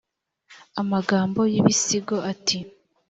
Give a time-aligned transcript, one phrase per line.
[0.81, 2.57] amagambo y’ibisigo ati